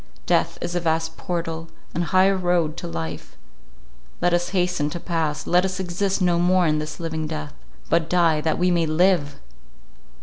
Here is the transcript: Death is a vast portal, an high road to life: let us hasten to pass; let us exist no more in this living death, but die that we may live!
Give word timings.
Death 0.25 0.57
is 0.61 0.73
a 0.73 0.79
vast 0.79 1.15
portal, 1.15 1.67
an 1.93 2.01
high 2.01 2.31
road 2.31 2.75
to 2.77 2.87
life: 2.87 3.37
let 4.19 4.33
us 4.33 4.49
hasten 4.49 4.89
to 4.89 4.99
pass; 4.99 5.45
let 5.45 5.63
us 5.63 5.79
exist 5.79 6.23
no 6.23 6.39
more 6.39 6.65
in 6.65 6.79
this 6.79 6.99
living 6.99 7.27
death, 7.27 7.53
but 7.87 8.09
die 8.09 8.41
that 8.41 8.57
we 8.57 8.71
may 8.71 8.87
live! 8.87 9.39